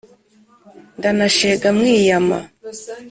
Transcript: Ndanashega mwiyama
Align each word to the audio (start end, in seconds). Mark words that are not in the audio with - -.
Ndanashega 0.97 1.67
mwiyama 1.77 2.39